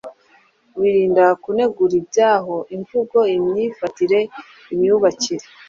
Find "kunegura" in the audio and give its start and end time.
1.43-1.93